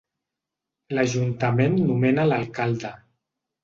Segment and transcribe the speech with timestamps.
[0.95, 2.97] L'ajuntament nomena l'alcalde.